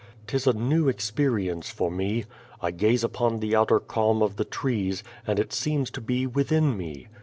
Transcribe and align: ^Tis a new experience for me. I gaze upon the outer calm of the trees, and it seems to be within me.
^Tis 0.25 0.47
a 0.47 0.53
new 0.57 0.89
experience 0.89 1.69
for 1.69 1.91
me. 1.91 2.25
I 2.59 2.71
gaze 2.71 3.03
upon 3.03 3.39
the 3.39 3.55
outer 3.55 3.79
calm 3.79 4.23
of 4.23 4.35
the 4.37 4.45
trees, 4.45 5.03
and 5.27 5.37
it 5.37 5.53
seems 5.53 5.91
to 5.91 6.01
be 6.01 6.25
within 6.25 6.75
me. 6.75 7.05